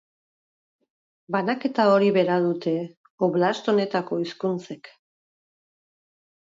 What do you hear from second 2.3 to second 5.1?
dute oblast honetako hizkuntzek.